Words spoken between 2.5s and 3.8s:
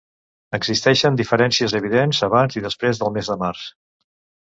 i després del mes de març.